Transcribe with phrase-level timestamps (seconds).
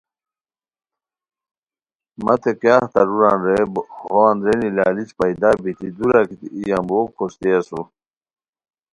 [2.23, 3.37] متے کیاغ تاروران!
[3.45, 3.57] رے
[4.07, 7.85] ہو اندرینی لالچ پیدا بیتی دورا گیتی ای یمبوؤ کھوشتے اسور